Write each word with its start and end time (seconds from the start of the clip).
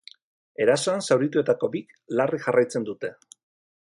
Erasoan 0.63 1.03
zaurituetako 1.07 1.69
bik 1.75 1.93
larri 2.21 2.41
jarraitzen 2.47 2.89
dute. 2.89 3.13